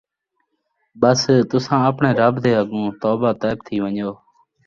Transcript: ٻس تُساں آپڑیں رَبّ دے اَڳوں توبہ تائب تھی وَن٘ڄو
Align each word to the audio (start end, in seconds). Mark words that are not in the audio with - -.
ٻس 1.01 1.21
تُساں 1.49 1.81
آپڑیں 1.87 2.17
رَبّ 2.19 2.35
دے 2.43 2.51
اَڳوں 2.61 2.87
توبہ 3.01 3.31
تائب 3.39 3.57
تھی 3.65 3.75
وَن٘ڄو 3.83 4.11